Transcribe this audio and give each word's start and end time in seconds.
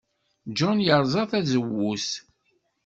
John 0.57 0.79
yerẓa 0.85 1.23
tazewwut. 1.31 2.07